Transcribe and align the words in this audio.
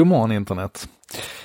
God 0.00 0.06
morgon 0.06 0.32
internet! 0.32 0.88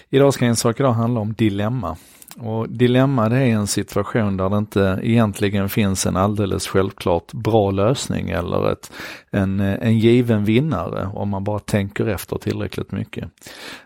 Idag 0.10 0.34
ska 0.34 0.46
en 0.46 0.56
sak 0.56 0.80
idag 0.80 0.94
handla 0.94 1.20
om 1.20 1.34
dilemma. 1.34 1.98
Och 2.38 2.70
dilemma 2.70 3.30
det 3.30 3.38
är 3.38 3.46
en 3.46 3.68
situation 3.68 4.38
där 4.38 4.50
det 4.50 4.58
inte 4.58 5.00
egentligen 5.04 5.70
finns 5.70 6.06
en 6.06 6.18
alldeles 6.18 6.68
självklart 6.68 7.34
bra 7.34 7.72
lösning 7.72 8.30
eller 8.30 8.72
ett, 8.72 8.92
en, 9.32 9.60
en 9.60 10.00
given 10.00 10.46
vinnare 10.46 11.10
om 11.14 11.30
man 11.30 11.44
bara 11.44 11.60
tänker 11.60 12.08
efter 12.08 12.38
tillräckligt 12.38 12.92
mycket. 12.92 13.30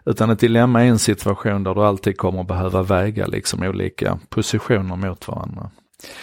Utan 0.05 0.29
ett 0.29 0.39
dilemma 0.39 0.83
är 0.83 0.87
en 0.87 0.99
situation 0.99 1.63
där 1.63 1.75
du 1.75 1.81
alltid 1.81 2.17
kommer 2.17 2.43
behöva 2.43 2.83
väga 2.83 3.27
liksom 3.27 3.63
olika 3.63 4.19
positioner 4.29 4.95
mot 4.95 5.27
varandra. 5.27 5.69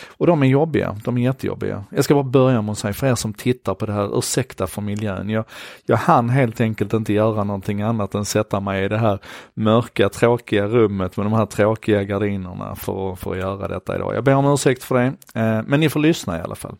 Och 0.06 0.27
de 0.27 0.43
är 0.43 0.46
jobbiga, 0.46 0.96
de 1.04 1.18
är 1.18 1.22
jättejobbiga. 1.22 1.84
Jag 1.90 2.04
ska 2.04 2.14
bara 2.14 2.24
börja 2.24 2.62
med 2.62 2.72
att 2.72 2.79
säga 2.79 2.92
för 2.92 3.06
er 3.06 3.14
som 3.14 3.34
tittar 3.34 3.74
på 3.74 3.86
det 3.86 3.92
här, 3.92 4.18
ursäkta 4.18 4.66
för 4.66 4.82
miljön. 4.82 5.30
Jag, 5.30 5.45
jag 5.86 5.96
hann 5.96 6.30
helt 6.30 6.60
enkelt 6.60 6.92
inte 6.92 7.12
göra 7.12 7.45
någonting 7.45 7.82
annat 7.82 8.14
än 8.14 8.24
sätta 8.24 8.60
mig 8.60 8.84
i 8.84 8.88
det 8.88 8.98
här 8.98 9.19
mörka, 9.55 10.09
tråkiga 10.09 10.66
rummet 10.66 11.16
med 11.16 11.27
de 11.27 11.33
här 11.33 11.47
tråkiga 11.47 12.02
gardinerna 12.02 12.74
för, 12.74 13.14
för 13.14 13.30
att 13.30 13.38
göra 13.38 13.69
detta 13.69 13.97
idag. 13.97 14.14
Jag 14.14 14.24
ber 14.24 14.34
om 14.34 14.52
ursäkt 14.52 14.84
för 14.84 14.95
det, 14.95 15.06
eh, 15.41 15.62
men 15.66 15.80
ni 15.80 15.88
får 15.88 16.00
lyssna 16.00 16.38
i 16.38 16.41
alla 16.41 16.55
fall. 16.55 16.77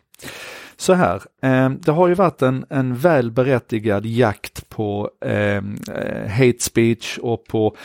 Så 0.77 0.93
här, 0.93 1.21
eh, 1.41 1.69
det 1.69 1.91
har 1.91 2.07
ju 2.07 2.13
varit 2.13 2.41
en, 2.41 2.65
en 2.69 2.95
väl 2.95 3.31
berättigad 3.31 4.05
jakt 4.05 4.69
på 4.69 5.09
eh, 5.25 5.55
eh 5.55 6.27
hate 6.29 6.59
speech 6.59 7.17
och 7.17 7.45
på 7.45 7.75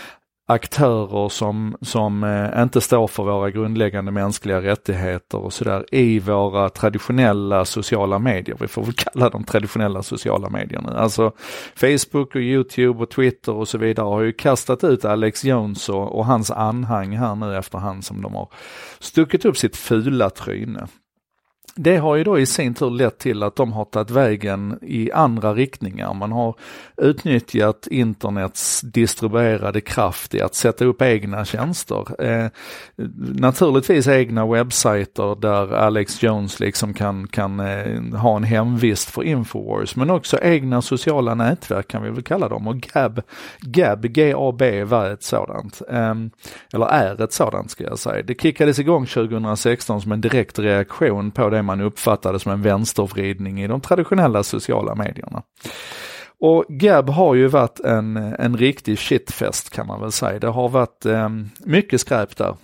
aktörer 0.46 1.28
som, 1.28 1.76
som 1.80 2.24
eh, 2.24 2.62
inte 2.62 2.80
står 2.80 3.06
för 3.06 3.22
våra 3.22 3.50
grundläggande 3.50 4.12
mänskliga 4.12 4.60
rättigheter 4.62 5.38
och 5.38 5.52
sådär 5.52 5.94
i 5.94 6.18
våra 6.18 6.68
traditionella 6.68 7.64
sociala 7.64 8.18
medier. 8.18 8.56
Vi 8.60 8.68
får 8.68 8.82
väl 8.82 8.92
kalla 8.92 9.30
dem 9.30 9.44
traditionella 9.44 10.02
sociala 10.02 10.48
medier 10.48 10.80
nu. 10.80 10.92
Alltså 10.92 11.32
Facebook 11.74 12.34
och 12.34 12.40
Youtube 12.40 13.02
och 13.02 13.10
Twitter 13.10 13.52
och 13.52 13.68
så 13.68 13.78
vidare 13.78 14.04
har 14.04 14.20
ju 14.20 14.32
kastat 14.32 14.84
ut 14.84 15.04
Alex 15.04 15.44
Jones 15.44 15.88
och, 15.88 16.18
och 16.18 16.26
hans 16.26 16.50
anhang 16.50 17.16
här 17.16 17.34
nu 17.34 17.56
efterhand 17.56 18.04
som 18.04 18.22
de 18.22 18.34
har 18.34 18.48
stuckit 18.98 19.44
upp 19.44 19.56
sitt 19.56 19.76
fula 19.76 20.30
tryne. 20.30 20.88
Det 21.74 21.96
har 21.96 22.16
ju 22.16 22.24
då 22.24 22.38
i 22.38 22.46
sin 22.46 22.74
tur 22.74 22.90
lett 22.90 23.18
till 23.18 23.42
att 23.42 23.56
de 23.56 23.72
har 23.72 23.84
tagit 23.84 24.10
vägen 24.10 24.78
i 24.82 25.12
andra 25.12 25.54
riktningar. 25.54 26.14
Man 26.14 26.32
har 26.32 26.54
utnyttjat 26.96 27.86
internets 27.86 28.80
distribuerade 28.80 29.80
kraft 29.80 30.34
i 30.34 30.40
att 30.40 30.54
sätta 30.54 30.84
upp 30.84 31.02
egna 31.02 31.44
tjänster. 31.44 32.24
Eh, 32.24 32.50
naturligtvis 33.34 34.08
egna 34.08 34.46
webbsajter 34.46 35.40
där 35.40 35.72
Alex 35.72 36.22
Jones 36.22 36.60
liksom 36.60 36.94
kan, 36.94 37.26
kan 37.26 37.60
eh, 37.60 38.18
ha 38.18 38.36
en 38.36 38.44
hemvist 38.44 39.10
för 39.10 39.22
Infowars, 39.22 39.96
men 39.96 40.10
också 40.10 40.38
egna 40.42 40.82
sociala 40.82 41.34
nätverk 41.34 41.88
kan 41.88 42.02
vi 42.02 42.10
väl 42.10 42.22
kalla 42.22 42.48
dem. 42.48 42.68
Och 42.68 42.76
Gab, 42.76 43.22
Gab, 43.60 44.06
G-A-B 44.06 44.84
var 44.84 45.10
ett 45.10 45.22
sådant. 45.22 45.82
Eh, 45.90 46.14
eller 46.72 46.86
är 46.86 47.22
ett 47.22 47.32
sådant 47.32 47.70
ska 47.70 47.84
jag 47.84 47.98
säga. 47.98 48.22
Det 48.22 48.40
kickades 48.40 48.78
igång 48.78 49.06
2016 49.06 50.00
som 50.02 50.12
en 50.12 50.20
direkt 50.20 50.58
reaktion 50.58 51.30
på 51.30 51.48
det 51.48 51.61
man 51.62 51.80
uppfattade 51.80 52.38
som 52.38 52.52
en 52.52 52.62
vänstervridning 52.62 53.62
i 53.62 53.66
de 53.66 53.80
traditionella 53.80 54.42
sociala 54.42 54.94
medierna. 54.94 55.42
Och 56.40 56.64
Gab 56.68 57.10
har 57.10 57.34
ju 57.34 57.46
varit 57.46 57.80
en, 57.80 58.16
en 58.16 58.56
riktig 58.56 58.98
shitfest 58.98 59.70
kan 59.70 59.86
man 59.86 60.00
väl 60.00 60.12
säga. 60.12 60.38
Det 60.38 60.48
har 60.48 60.68
varit 60.68 61.06
eh, 61.06 61.28
mycket 61.58 62.00
skräp 62.00 62.36
där. 62.36 62.56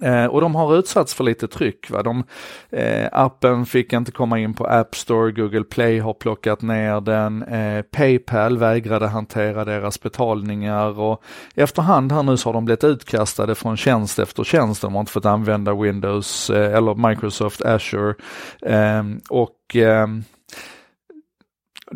Eh, 0.00 0.26
och 0.26 0.40
de 0.40 0.54
har 0.54 0.78
utsatts 0.78 1.14
för 1.14 1.24
lite 1.24 1.48
tryck. 1.48 1.90
Va? 1.90 2.02
De, 2.02 2.24
eh, 2.70 3.08
appen 3.12 3.66
fick 3.66 3.92
inte 3.92 4.12
komma 4.12 4.38
in 4.38 4.54
på 4.54 4.66
App 4.66 4.94
Store, 4.94 5.32
Google 5.32 5.64
Play 5.64 5.98
har 5.98 6.14
plockat 6.14 6.62
ner 6.62 7.00
den, 7.00 7.42
eh, 7.42 7.82
Paypal 7.82 8.58
vägrade 8.58 9.06
hantera 9.06 9.64
deras 9.64 10.00
betalningar 10.00 11.00
och 11.00 11.22
efterhand 11.54 12.12
här 12.12 12.22
nu 12.22 12.36
så 12.36 12.48
har 12.48 12.54
de 12.54 12.64
blivit 12.64 12.84
utkastade 12.84 13.54
från 13.54 13.76
tjänst 13.76 14.18
efter 14.18 14.44
tjänst. 14.44 14.82
De 14.82 14.94
har 14.94 15.00
inte 15.00 15.12
fått 15.12 15.26
använda 15.26 15.74
Windows 15.74 16.50
eh, 16.50 16.74
eller 16.76 17.08
Microsoft 17.08 17.62
Azure 17.62 18.14
eh, 18.62 19.02
och 19.30 19.76
ehm, 19.76 20.24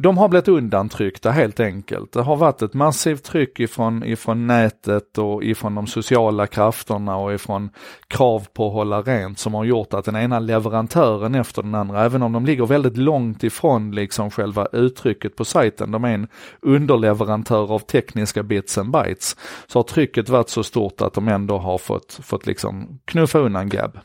de 0.02 0.18
har 0.18 0.28
blivit 0.28 0.48
undantryckta 0.48 1.30
helt 1.30 1.60
enkelt. 1.60 2.12
Det 2.12 2.22
har 2.22 2.36
varit 2.36 2.62
ett 2.62 2.74
massivt 2.74 3.24
tryck 3.24 3.60
ifrån, 3.60 4.04
ifrån 4.04 4.46
nätet 4.46 5.18
och 5.18 5.44
ifrån 5.44 5.74
de 5.74 5.86
sociala 5.86 6.46
krafterna 6.46 7.16
och 7.16 7.34
ifrån 7.34 7.70
krav 8.08 8.46
på 8.52 8.66
att 8.66 8.72
hålla 8.72 9.02
rent 9.02 9.38
som 9.38 9.54
har 9.54 9.64
gjort 9.64 9.94
att 9.94 10.04
den 10.04 10.16
ena 10.16 10.38
leverantören 10.38 11.34
efter 11.34 11.62
den 11.62 11.74
andra, 11.74 12.04
även 12.04 12.22
om 12.22 12.32
de 12.32 12.46
ligger 12.46 12.66
väldigt 12.66 12.96
långt 12.96 13.44
ifrån 13.44 13.90
liksom 13.90 14.30
själva 14.30 14.66
uttrycket 14.72 15.36
på 15.36 15.44
sajten, 15.44 15.90
de 15.90 16.04
är 16.04 16.14
en 16.14 16.28
underleverantör 16.62 17.72
av 17.72 17.78
tekniska 17.78 18.42
bits 18.42 18.78
and 18.78 18.92
bytes, 18.92 19.36
så 19.66 19.78
har 19.78 19.84
trycket 19.84 20.28
varit 20.28 20.48
så 20.48 20.62
stort 20.62 21.00
att 21.00 21.14
de 21.14 21.28
ändå 21.28 21.58
har 21.58 21.78
fått, 21.78 22.20
fått 22.22 22.46
liksom 22.46 23.00
knuffa 23.04 23.38
undan 23.38 23.68
Gab. 23.68 23.98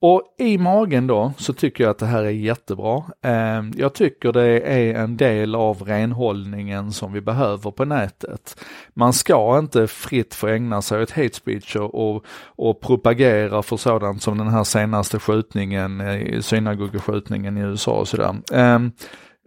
Och 0.00 0.22
i 0.38 0.58
magen 0.58 1.06
då 1.06 1.32
så 1.38 1.52
tycker 1.52 1.84
jag 1.84 1.90
att 1.90 1.98
det 1.98 2.06
här 2.06 2.24
är 2.24 2.30
jättebra. 2.30 3.02
Ehm, 3.22 3.72
jag 3.76 3.94
tycker 3.94 4.32
det 4.32 4.60
är 4.60 4.94
en 4.94 5.16
del 5.16 5.54
av 5.54 5.82
renhållningen 5.82 6.92
som 6.92 7.12
vi 7.12 7.20
behöver 7.20 7.70
på 7.70 7.84
nätet. 7.84 8.64
Man 8.94 9.12
ska 9.12 9.58
inte 9.58 9.86
fritt 9.86 10.34
få 10.34 10.48
ägna 10.48 10.82
sig 10.82 11.02
åt 11.02 11.10
hate 11.10 11.34
speech 11.34 11.76
och, 11.76 12.24
och 12.46 12.80
propagera 12.80 13.62
för 13.62 13.76
sådant 13.76 14.22
som 14.22 14.38
den 14.38 14.48
här 14.48 14.64
senaste 14.64 15.18
skjutningen, 15.18 16.00
eh, 16.00 16.40
synagogeskjutningen 16.40 17.58
i 17.58 17.60
USA 17.60 17.92
och 17.92 18.08
sådär. 18.08 18.34
Ehm, 18.52 18.92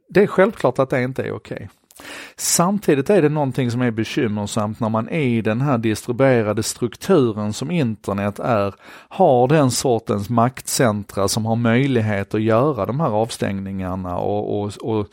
det 0.10 0.24
är 0.24 0.28
självklart 0.28 0.80
att 0.80 0.90
det 0.90 1.04
inte 1.04 1.24
är 1.24 1.32
okej. 1.32 1.56
Okay. 1.56 1.68
Samtidigt 2.38 3.10
är 3.10 3.22
det 3.22 3.30
någonting 3.30 3.72
som 3.72 3.82
är 3.82 3.92
bekymmersamt 3.92 4.80
när 4.80 4.90
man 4.90 5.10
i 5.10 5.42
den 5.42 5.62
här 5.62 5.78
distribuerade 5.78 6.64
strukturen 6.64 7.54
som 7.54 7.72
internet 7.72 8.40
är, 8.40 8.74
har 9.10 9.48
den 9.48 9.72
sortens 9.72 10.30
maktcentra 10.30 11.28
som 11.28 11.46
har 11.46 11.56
möjlighet 11.56 12.34
att 12.34 12.42
göra 12.42 12.86
de 12.86 13.00
här 13.00 13.10
avstängningarna 13.10 14.18
och, 14.18 14.62
och, 14.62 14.74
och 14.82 15.08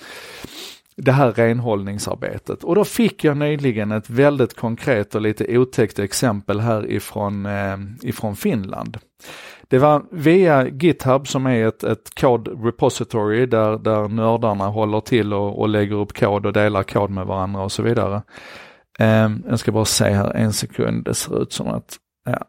det 0.96 1.12
här 1.12 1.32
renhållningsarbetet. 1.32 2.64
Och 2.64 2.75
då 2.75 2.84
fick 2.84 3.25
jag 3.25 3.36
nyligen 3.36 3.92
ett 3.92 4.10
väldigt 4.10 4.56
konkret 4.56 5.14
och 5.14 5.20
lite 5.20 5.58
otäckt 5.58 5.98
exempel 5.98 6.60
här 6.60 6.91
ifrån, 6.91 7.46
eh, 7.46 7.78
ifrån 8.02 8.36
Finland. 8.36 8.98
Det 9.69 9.78
var 9.78 10.03
via 10.10 10.69
GitHub 10.69 11.28
som 11.28 11.47
är 11.47 11.69
ett, 11.69 11.84
ett 11.84 12.21
code 12.21 12.50
repository 12.50 13.47
där, 13.47 13.78
där 13.78 14.09
nördarna 14.09 14.66
håller 14.66 15.00
till 15.00 15.32
och, 15.32 15.59
och 15.59 15.69
lägger 15.69 15.97
upp 15.97 16.19
kod 16.19 16.47
och 16.47 16.53
delar 16.53 16.82
kod 16.82 17.10
med 17.10 17.27
varandra 17.27 17.62
och 17.62 17.72
så 17.72 17.82
vidare. 17.82 18.22
Um, 18.99 19.43
jag 19.49 19.59
ska 19.59 19.72
bara 19.72 19.84
se 19.84 20.10
här 20.10 20.31
en 20.31 20.53
sekund, 20.53 21.05
det 21.05 21.15
ser 21.15 21.43
ut 21.43 21.53
som 21.53 21.69
att, 21.69 21.97
ja, 22.25 22.44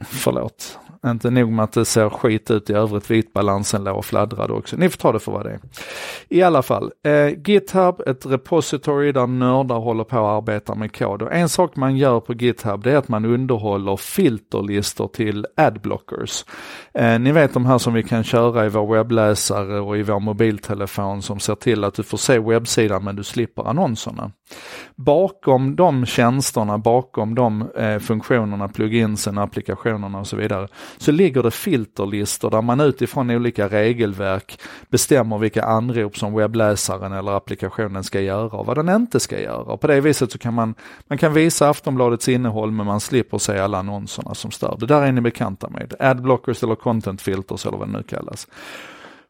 förlåt, 0.04 0.78
inte 1.06 1.30
nog 1.30 1.52
med 1.52 1.64
att 1.64 1.72
det 1.72 1.84
ser 1.84 2.08
skit 2.08 2.50
ut 2.50 2.70
i 2.70 2.72
övrigt, 2.72 3.10
vitbalansen 3.10 3.84
låg 3.84 3.96
och 3.96 4.04
fladdrade 4.04 4.52
också. 4.52 4.76
Ni 4.76 4.88
får 4.88 4.98
ta 4.98 5.12
det 5.12 5.18
för 5.18 5.32
vad 5.32 5.46
det 5.46 5.50
är. 5.50 5.60
I 6.28 6.42
alla 6.42 6.62
fall, 6.62 6.92
eh, 7.04 7.28
GitHub, 7.28 8.00
ett 8.06 8.26
repository 8.26 9.12
där 9.12 9.26
nördar 9.26 9.78
håller 9.78 10.04
på 10.04 10.18
att 10.18 10.42
arbeta 10.42 10.74
med 10.74 10.96
kod. 10.96 11.22
Och 11.22 11.32
en 11.32 11.48
sak 11.48 11.76
man 11.76 11.96
gör 11.96 12.20
på 12.20 12.34
GitHub 12.34 12.84
det 12.84 12.92
är 12.92 12.96
att 12.96 13.08
man 13.08 13.24
underhåller 13.24 13.96
filterlistor 13.96 15.08
till 15.08 15.46
adblockers. 15.56 16.44
Eh, 16.94 17.18
ni 17.18 17.32
vet 17.32 17.54
de 17.54 17.66
här 17.66 17.78
som 17.78 17.94
vi 17.94 18.02
kan 18.02 18.24
köra 18.24 18.66
i 18.66 18.68
vår 18.68 18.94
webbläsare 18.94 19.80
och 19.80 19.98
i 19.98 20.02
vår 20.02 20.20
mobiltelefon 20.20 21.22
som 21.22 21.40
ser 21.40 21.54
till 21.54 21.84
att 21.84 21.94
du 21.94 22.02
får 22.02 22.18
se 22.18 22.38
webbsidan 22.38 23.04
men 23.04 23.16
du 23.16 23.24
slipper 23.24 23.68
annonserna. 23.68 24.32
Bakom 24.94 25.76
de 25.76 26.06
tjänsterna, 26.06 26.78
bakom 26.78 27.34
de 27.34 27.70
eh, 27.76 27.98
funktionerna, 27.98 28.68
pluginsen, 28.68 29.38
applikationerna 29.90 30.18
och 30.18 30.26
så 30.26 30.36
vidare, 30.36 30.68
så 30.98 31.12
ligger 31.12 31.42
det 31.42 31.50
filterlistor 31.50 32.50
där 32.50 32.62
man 32.62 32.80
utifrån 32.80 33.30
olika 33.30 33.68
regelverk 33.68 34.58
bestämmer 34.90 35.38
vilka 35.38 35.64
anrop 35.64 36.16
som 36.16 36.34
webbläsaren 36.34 37.12
eller 37.12 37.32
applikationen 37.32 38.04
ska 38.04 38.20
göra 38.20 38.58
och 38.58 38.66
vad 38.66 38.76
den 38.76 38.88
inte 38.88 39.20
ska 39.20 39.40
göra. 39.40 39.72
Och 39.72 39.80
på 39.80 39.86
det 39.86 40.00
viset 40.00 40.32
så 40.32 40.38
kan 40.38 40.54
man, 40.54 40.74
man 41.08 41.18
kan 41.18 41.32
visa 41.32 41.68
Aftonbladets 41.68 42.28
innehåll 42.28 42.70
men 42.70 42.86
man 42.86 43.00
slipper 43.00 43.38
se 43.38 43.58
alla 43.58 43.78
annonserna 43.78 44.34
som 44.34 44.50
stör. 44.50 44.76
Det 44.80 44.86
där 44.86 45.02
är 45.02 45.12
ni 45.12 45.20
bekanta 45.20 45.68
med. 45.68 45.94
Adblockers 45.98 46.62
eller 46.62 46.74
content 46.74 47.22
filters 47.22 47.66
eller 47.66 47.78
vad 47.78 47.88
det 47.88 47.92
nu 47.92 48.02
kallas. 48.02 48.46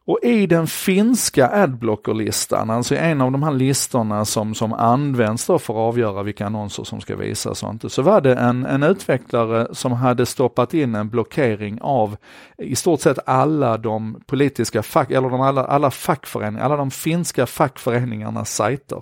Och 0.05 0.19
i 0.23 0.47
den 0.47 0.67
finska 0.67 1.49
adblockerlistan, 1.49 2.69
alltså 2.69 2.95
en 2.95 3.21
av 3.21 3.31
de 3.31 3.43
här 3.43 3.51
listorna 3.51 4.25
som, 4.25 4.55
som 4.55 4.73
används 4.73 5.45
då 5.45 5.59
för 5.59 5.73
att 5.73 5.77
avgöra 5.77 6.23
vilka 6.23 6.45
annonser 6.45 6.83
som 6.83 7.01
ska 7.01 7.15
visas 7.15 7.63
och 7.63 7.69
inte, 7.69 7.89
så 7.89 8.01
var 8.01 8.21
det 8.21 8.35
en, 8.35 8.65
en 8.65 8.83
utvecklare 8.83 9.67
som 9.71 9.91
hade 9.91 10.25
stoppat 10.25 10.73
in 10.73 10.95
en 10.95 11.09
blockering 11.09 11.81
av 11.81 12.17
i 12.57 12.75
stort 12.75 13.01
sett 13.01 13.19
alla 13.25 13.77
de 13.77 14.21
politiska 14.27 14.83
fack, 14.83 15.11
eller 15.11 15.29
de 15.29 15.41
alla, 15.41 15.65
alla 15.65 15.91
fackföreningar, 15.91 16.65
alla 16.65 16.77
de 16.77 16.91
finska 16.91 17.45
fackföreningarnas 17.45 18.55
sajter. 18.55 19.01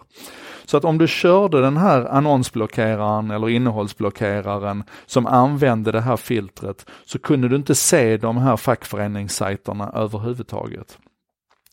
Så 0.69 0.78
att 0.78 0.86
om 0.86 0.98
du 0.98 1.07
körde 1.07 1.62
den 1.62 1.78
här 1.78 2.06
annonsblockeraren 2.06 3.31
eller 3.31 3.50
innehållsblockeraren 3.50 4.84
som 5.06 5.28
använde 5.28 5.92
det 5.92 6.01
här 6.01 6.18
filtret 6.18 6.86
så 7.06 7.19
kunde 7.19 7.48
du 7.48 7.56
inte 7.56 7.75
se 7.75 8.18
de 8.18 8.38
här 8.38 8.57
fackföreningssajterna 8.57 9.92
överhuvudtaget. 9.96 10.99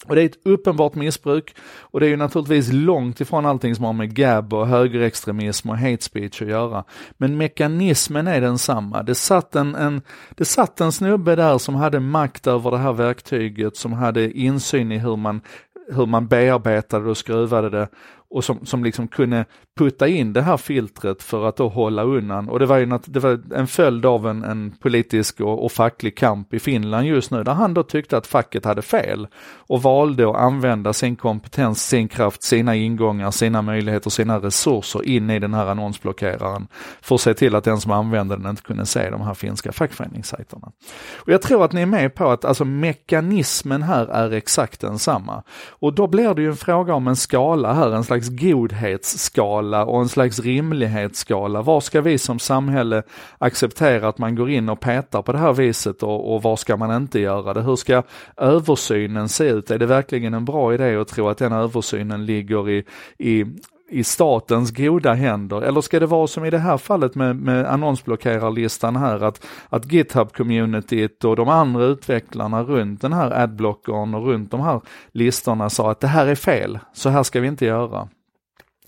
Och 0.09 0.15
det 0.15 0.23
är 0.23 0.27
ett 0.27 0.47
uppenbart 0.47 0.95
missbruk 0.95 1.55
och 1.81 2.01
det 2.01 2.07
är 2.07 2.11
ju 2.11 2.17
naturligtvis 2.17 2.73
långt 2.73 3.21
ifrån 3.21 3.47
allting 3.47 3.75
som 3.75 3.85
har 3.85 3.93
med 3.93 4.15
gab 4.15 4.53
och 4.53 4.67
högerextremism 4.67 5.71
och 5.71 5.79
hate 5.79 6.03
speech 6.03 6.43
att 6.43 6.49
göra. 6.49 6.85
Men 7.17 7.37
mekanismen 7.37 8.29
är 8.29 8.41
densamma. 8.41 9.03
Det 9.03 9.15
satt 9.15 9.57
en, 9.57 9.75
en, 9.75 10.03
det 10.31 10.45
satt 10.45 10.81
en 10.81 10.93
snubbe 10.93 11.37
där 11.37 11.59
som 11.59 11.75
hade 11.75 12.01
makt 12.01 12.47
över 12.47 12.71
det 12.71 12.79
här 12.79 12.93
verktyget, 12.93 13.77
som 13.77 13.93
hade 13.93 14.39
insyn 14.39 14.93
i 14.93 14.99
hur 14.99 15.17
man 15.17 15.41
hur 15.89 16.07
man 16.07 16.27
bearbetade 16.27 17.11
och 17.11 17.17
skruvade 17.17 17.71
det 17.71 17.89
och 18.31 18.45
som, 18.45 18.67
som 18.67 18.85
liksom 18.85 19.09
kunde 19.09 19.45
putta 19.79 20.09
in 20.09 20.33
det 20.33 20.43
här 20.43 20.57
filtret 20.57 21.23
för 21.23 21.49
att 21.49 21.57
då 21.57 21.69
hålla 21.69 22.03
undan. 22.03 22.49
Och 22.49 22.59
det 22.59 22.67
var 22.67 22.79
ju 22.79 22.99
det 23.07 23.21
var 23.21 23.41
en 23.55 23.67
följd 23.67 24.07
av 24.07 24.27
en, 24.27 24.45
en 24.45 24.71
politisk 24.81 25.41
och, 25.41 25.65
och, 25.65 25.73
facklig 25.73 26.17
kamp 26.17 26.55
i 26.55 26.59
Finland 26.59 27.07
just 27.07 27.31
nu, 27.31 27.45
där 27.45 27.53
han 27.53 27.75
då 27.75 27.83
tyckte 27.83 28.17
att 28.17 28.27
facket 28.27 28.65
hade 28.65 28.83
fel 28.83 29.29
och 29.57 29.83
valde 29.83 30.31
att 30.31 30.37
använda 30.37 30.93
sin 30.93 31.17
kompetens, 31.17 31.89
sin 31.89 32.09
kraft, 32.09 32.43
sina 32.43 32.75
ingångar, 32.75 33.31
sina 33.31 33.63
möjligheter, 33.63 34.11
sina 34.11 34.39
resurser 34.39 35.09
in 35.09 35.31
i 35.31 35.39
den 35.39 35.55
här 35.55 35.67
annonsblockeraren 35.67 36.67
för 37.03 37.15
att 37.15 37.21
se 37.21 37.35
till 37.35 37.55
att 37.55 37.65
den 37.65 37.81
som 37.81 37.93
använde 37.93 38.37
den 38.37 38.47
inte 38.47 38.63
kunde 38.63 38.87
se 38.87 39.11
de 39.11 39.21
här 39.21 39.35
finska 39.35 39.73
fackföreningssajterna. 39.73 40.73
Och 41.17 41.33
jag 41.33 41.43
tror 41.43 41.65
att 41.65 41.73
ni 41.73 41.83
är 41.83 41.87
med 41.87 42.15
på 42.15 42.31
att 42.31 42.45
alltså 42.45 42.65
mekanismen 42.65 43.83
här 43.83 44.07
är 44.07 44.31
exakt 44.33 44.81
densamma. 44.81 45.43
Och 45.69 45.95
då 45.95 46.07
blir 46.07 46.35
det 46.35 46.43
ju 46.43 46.49
en 46.49 46.57
fråga 46.57 46.95
om 46.95 47.09
en 47.09 47.17
skala 47.17 47.73
här, 47.73 47.93
en 47.93 48.05
slags 48.05 48.16
slags 48.17 48.29
godhetsskala 48.29 49.85
och 49.85 50.01
en 50.01 50.09
slags 50.09 50.41
rimlighetsskala. 50.41 51.63
Var 51.63 51.81
ska 51.81 52.01
vi 52.01 52.19
som 52.19 52.39
samhälle 52.39 53.03
acceptera 53.39 54.09
att 54.09 54.19
man 54.19 54.35
går 54.35 54.51
in 54.51 54.69
och 54.69 54.81
petar 54.81 55.23
på 55.23 55.33
det 55.33 55.39
här 55.39 55.53
viset 55.53 56.03
och, 56.03 56.35
och 56.35 56.43
var 56.43 56.57
ska 56.57 56.77
man 56.77 56.97
inte 56.97 57.21
göra 57.21 57.55
det? 57.55 57.63
Hur 57.63 57.77
ska 57.77 58.03
översynen 58.37 59.29
se 59.29 59.45
ut? 59.45 59.71
Är 59.71 59.79
det 59.79 59.87
verkligen 59.87 60.35
en 60.35 60.45
bra 60.45 60.75
idé 60.75 60.97
att 60.97 61.09
tro 61.09 61.29
att 61.29 61.39
den 61.39 61.53
översynen 61.53 62.27
ligger 62.27 62.71
i, 62.71 62.85
i 63.19 63.45
i 63.89 64.05
statens 64.05 64.71
goda 64.71 65.13
händer? 65.13 65.63
Eller 65.63 65.81
ska 65.81 66.01
det 66.01 66.07
vara 66.07 66.27
som 66.27 66.45
i 66.45 66.51
det 66.51 66.59
här 66.59 66.79
fallet 66.79 67.15
med, 67.15 67.37
med 67.37 67.67
annonsblockerarlistan 67.67 68.97
här, 68.97 69.25
att, 69.25 69.47
att 69.69 69.85
GitHub-communityt 69.85 71.25
och 71.25 71.37
de 71.37 71.49
andra 71.49 71.85
utvecklarna 71.85 72.63
runt 72.63 73.01
den 73.01 73.13
här 73.13 73.31
adblockern 73.31 74.15
och 74.15 74.27
runt 74.27 74.51
de 74.51 74.61
här 74.61 74.81
listorna 75.13 75.71
sa 75.71 75.91
att 75.91 76.01
det 76.01 76.07
här 76.07 76.27
är 76.27 76.35
fel, 76.35 76.79
så 76.93 77.09
här 77.09 77.23
ska 77.23 77.41
vi 77.41 77.49
inte 77.49 77.67
göra. 77.67 78.09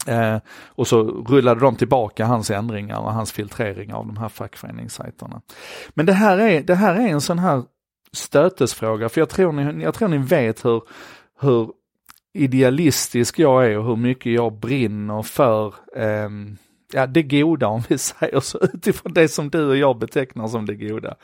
Eh, 0.06 0.36
och 0.66 0.86
så 0.86 1.02
rullade 1.02 1.60
de 1.60 1.76
tillbaka 1.76 2.26
hans 2.26 2.50
ändringar 2.50 2.98
och 2.98 3.12
hans 3.12 3.32
filtrering 3.32 3.94
av 3.94 4.06
de 4.06 4.16
här 4.16 4.28
fackföreningssajterna. 4.28 5.40
Men 5.90 6.06
det 6.06 6.12
här 6.12 6.38
är, 6.38 6.62
det 6.62 6.74
här 6.74 6.94
är 6.94 7.08
en 7.08 7.20
sån 7.20 7.38
här 7.38 7.62
stötesfråga, 8.12 9.08
för 9.08 9.20
jag 9.20 9.28
tror 9.28 9.52
ni, 9.52 9.82
jag 9.82 9.94
tror 9.94 10.08
ni 10.08 10.18
vet 10.18 10.64
hur, 10.64 10.82
hur 11.40 11.70
idealistisk 12.38 13.38
jag 13.38 13.66
är 13.66 13.78
och 13.78 13.84
hur 13.84 13.96
mycket 13.96 14.32
jag 14.32 14.52
brinner 14.52 15.22
för 15.22 15.74
eh, 15.96 16.28
ja, 16.92 17.06
det 17.06 17.22
goda 17.22 17.66
om 17.66 17.82
vi 17.88 17.98
säger 17.98 18.40
så, 18.40 18.58
utifrån 18.58 19.12
det 19.12 19.28
som 19.28 19.50
du 19.50 19.68
och 19.68 19.76
jag 19.76 19.98
betecknar 19.98 20.48
som 20.48 20.66
det 20.66 20.74
goda. 20.74 21.14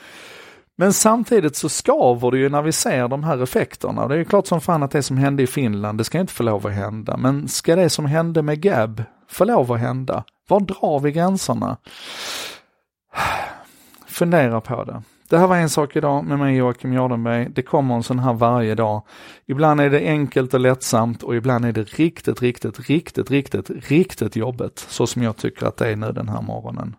Men 0.76 0.92
samtidigt 0.92 1.56
så 1.56 1.68
skaver 1.68 2.30
det 2.30 2.38
ju 2.38 2.48
när 2.48 2.62
vi 2.62 2.72
ser 2.72 3.08
de 3.08 3.24
här 3.24 3.42
effekterna. 3.42 4.08
Det 4.08 4.14
är 4.14 4.18
ju 4.18 4.24
klart 4.24 4.46
som 4.46 4.60
fan 4.60 4.82
att 4.82 4.90
det 4.90 5.02
som 5.02 5.16
hände 5.16 5.42
i 5.42 5.46
Finland, 5.46 5.98
det 5.98 6.04
ska 6.04 6.20
inte 6.20 6.32
få 6.32 6.42
lov 6.42 6.66
att 6.66 6.72
hända. 6.72 7.16
Men 7.16 7.48
ska 7.48 7.76
det 7.76 7.90
som 7.90 8.06
hände 8.06 8.42
med 8.42 8.60
Gab 8.60 9.02
få 9.28 9.44
lov 9.44 9.72
att 9.72 9.80
hända? 9.80 10.24
Var 10.48 10.60
drar 10.60 11.00
vi 11.00 11.12
gränserna? 11.12 11.76
Fundera 14.06 14.60
på 14.60 14.84
det. 14.84 15.02
Det 15.34 15.38
här 15.38 15.46
var 15.46 15.56
en 15.56 15.70
sak 15.70 15.96
idag 15.96 16.24
med 16.24 16.38
mig 16.38 16.56
Joakim 16.56 16.92
Jardenberg. 16.92 17.48
Det 17.54 17.62
kommer 17.62 17.94
en 17.94 18.02
sån 18.02 18.18
här 18.18 18.32
varje 18.32 18.74
dag. 18.74 19.02
Ibland 19.46 19.80
är 19.80 19.90
det 19.90 19.98
enkelt 19.98 20.54
och 20.54 20.60
lättsamt 20.60 21.22
och 21.22 21.36
ibland 21.36 21.64
är 21.64 21.72
det 21.72 21.82
riktigt, 21.82 22.42
riktigt, 22.42 22.80
riktigt, 22.88 23.30
riktigt, 23.30 23.70
riktigt 23.90 24.36
jobbigt. 24.36 24.78
Så 24.88 25.06
som 25.06 25.22
jag 25.22 25.36
tycker 25.36 25.66
att 25.66 25.76
det 25.76 25.88
är 25.88 25.96
nu 25.96 26.12
den 26.12 26.28
här 26.28 26.42
morgonen. 26.42 26.96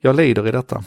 Jag 0.00 0.16
lider 0.16 0.48
i 0.48 0.50
detta. 0.50 0.84